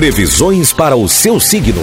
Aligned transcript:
Previsões 0.00 0.72
para 0.72 0.96
o 0.96 1.06
seu 1.10 1.38
signo. 1.38 1.82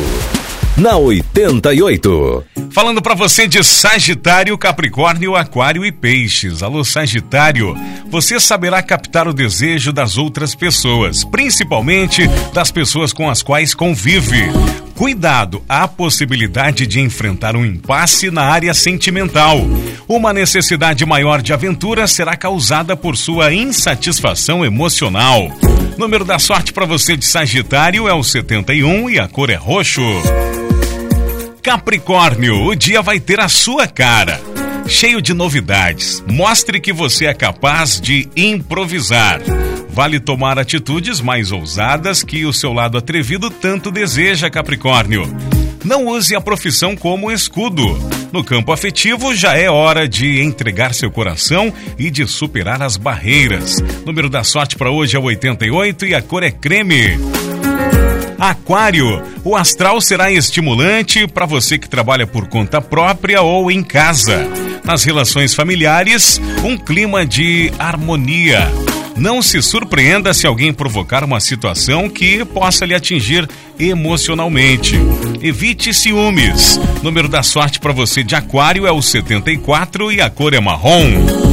Na 0.75 0.97
88. 0.97 2.43
Falando 2.71 2.99
para 2.99 3.13
você 3.13 3.47
de 3.47 3.63
Sagitário, 3.63 4.57
Capricórnio, 4.57 5.35
Aquário 5.35 5.85
e 5.85 5.91
Peixes. 5.91 6.63
Alô, 6.63 6.83
Sagitário. 6.83 7.77
Você 8.09 8.39
saberá 8.39 8.81
captar 8.81 9.27
o 9.27 9.33
desejo 9.35 9.93
das 9.93 10.17
outras 10.17 10.55
pessoas, 10.55 11.23
principalmente 11.23 12.27
das 12.55 12.71
pessoas 12.71 13.13
com 13.13 13.29
as 13.29 13.43
quais 13.43 13.75
convive. 13.75 14.49
Cuidado, 14.97 15.61
há 15.69 15.87
possibilidade 15.87 16.87
de 16.87 16.99
enfrentar 16.99 17.55
um 17.55 17.63
impasse 17.63 18.31
na 18.31 18.45
área 18.45 18.73
sentimental. 18.73 19.59
Uma 20.07 20.33
necessidade 20.33 21.05
maior 21.05 21.39
de 21.39 21.53
aventura 21.53 22.07
será 22.07 22.35
causada 22.35 22.97
por 22.97 23.15
sua 23.15 23.53
insatisfação 23.53 24.65
emocional. 24.65 25.51
Número 25.99 26.25
da 26.25 26.39
sorte 26.39 26.73
para 26.73 26.87
você 26.87 27.15
de 27.15 27.25
Sagitário 27.25 28.07
é 28.07 28.13
o 28.13 28.23
71 28.23 29.11
e 29.11 29.19
a 29.19 29.27
cor 29.27 29.51
é 29.51 29.55
roxo. 29.55 30.01
Capricórnio, 31.61 32.65
o 32.65 32.75
dia 32.75 33.03
vai 33.03 33.19
ter 33.19 33.39
a 33.39 33.47
sua 33.47 33.85
cara. 33.87 34.41
Cheio 34.87 35.21
de 35.21 35.33
novidades. 35.33 36.23
Mostre 36.27 36.79
que 36.79 36.93
você 36.93 37.25
é 37.25 37.33
capaz 37.33 37.99
de 37.99 38.29
improvisar. 38.35 39.41
Vale 39.89 40.19
tomar 40.19 40.57
atitudes 40.57 41.19
mais 41.19 41.51
ousadas 41.51 42.23
que 42.23 42.45
o 42.45 42.53
seu 42.53 42.71
lado 42.71 42.97
atrevido 42.97 43.49
tanto 43.49 43.91
deseja, 43.91 44.49
Capricórnio. 44.49 45.23
Não 45.83 46.07
use 46.07 46.35
a 46.35 46.41
profissão 46.41 46.95
como 46.95 47.31
escudo. 47.31 47.83
No 48.31 48.43
campo 48.43 48.71
afetivo, 48.71 49.35
já 49.35 49.57
é 49.57 49.69
hora 49.69 50.07
de 50.07 50.41
entregar 50.41 50.93
seu 50.93 51.11
coração 51.11 51.73
e 51.97 52.09
de 52.09 52.25
superar 52.25 52.81
as 52.81 52.97
barreiras. 52.97 53.75
Número 54.05 54.29
da 54.29 54.43
sorte 54.43 54.75
para 54.75 54.91
hoje 54.91 55.15
é 55.15 55.19
88 55.19 56.05
e 56.05 56.15
a 56.15 56.21
cor 56.21 56.43
é 56.43 56.51
creme. 56.51 57.17
Aquário, 58.39 59.23
o 59.43 59.55
astral 59.55 59.99
será 59.99 60.31
estimulante 60.31 61.27
para 61.27 61.45
você 61.45 61.77
que 61.77 61.89
trabalha 61.89 62.27
por 62.27 62.47
conta 62.47 62.79
própria 62.79 63.41
ou 63.41 63.71
em 63.71 63.83
casa. 63.83 64.47
Nas 64.83 65.03
relações 65.03 65.53
familiares, 65.53 66.39
um 66.63 66.77
clima 66.77 67.25
de 67.25 67.71
harmonia. 67.79 68.71
Não 69.15 69.41
se 69.41 69.61
surpreenda 69.63 70.33
se 70.33 70.45
alguém 70.45 70.71
provocar 70.71 71.23
uma 71.23 71.39
situação 71.39 72.07
que 72.07 72.45
possa 72.45 72.85
lhe 72.85 72.93
atingir 72.93 73.49
emocionalmente. 73.79 74.95
Evite 75.41 75.91
ciúmes. 75.91 76.79
Número 77.01 77.27
da 77.27 77.41
sorte 77.41 77.79
para 77.79 77.91
você 77.91 78.23
de 78.23 78.35
Aquário 78.35 78.85
é 78.85 78.91
o 78.91 79.01
74 79.01 80.11
e 80.11 80.21
a 80.21 80.29
cor 80.29 80.53
é 80.53 80.59
marrom. 80.59 81.46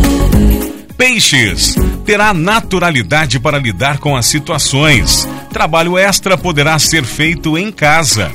Peixes 0.97 1.75
terá 2.05 2.33
naturalidade 2.33 3.41
para 3.41 3.59
lidar 3.59 3.99
com 3.99 4.17
as 4.17 4.27
situações. 4.27 5.29
Trabalho 5.51 5.99
extra 5.99 6.39
poderá 6.39 6.79
ser 6.79 7.05
feito 7.05 7.59
em 7.59 7.73
casa. 7.73 8.31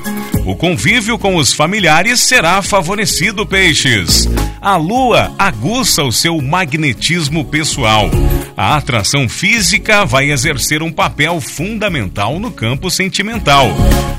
O 0.45 0.55
convívio 0.55 1.17
com 1.17 1.35
os 1.35 1.53
familiares 1.53 2.19
será 2.19 2.61
favorecido, 2.61 3.45
peixes. 3.45 4.27
A 4.61 4.75
lua 4.75 5.33
aguça 5.37 6.03
o 6.03 6.11
seu 6.11 6.41
magnetismo 6.41 7.45
pessoal. 7.45 8.09
A 8.57 8.75
atração 8.75 9.29
física 9.29 10.05
vai 10.05 10.31
exercer 10.31 10.83
um 10.83 10.91
papel 10.91 11.39
fundamental 11.39 12.39
no 12.39 12.51
campo 12.51 12.89
sentimental. 12.89 13.69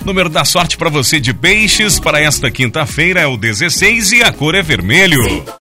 Número 0.05 0.31
da 0.31 0.45
sorte 0.45 0.79
para 0.79 0.89
você 0.89 1.21
de 1.21 1.35
peixes 1.35 1.99
para 2.01 2.21
esta 2.21 2.51
quinta-feira 2.51 3.21
é 3.21 3.27
o 3.27 3.37
16 3.37 4.13
e 4.13 4.23
a 4.23 4.33
cor 4.33 4.55
é 4.55 4.63
vermelho. 4.63 5.21